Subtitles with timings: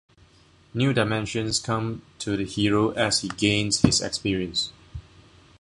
[0.73, 4.71] New dimensions come to the hero as he gains his experience.